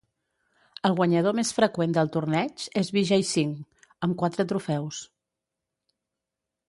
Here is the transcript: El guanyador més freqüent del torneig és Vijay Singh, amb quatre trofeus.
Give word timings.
El 0.87 0.95
guanyador 0.99 1.35
més 1.39 1.51
freqüent 1.57 1.93
del 1.97 2.09
torneig 2.15 2.65
és 2.83 2.91
Vijay 2.97 3.27
Singh, 3.33 3.61
amb 4.09 4.19
quatre 4.23 4.47
trofeus. 4.55 5.05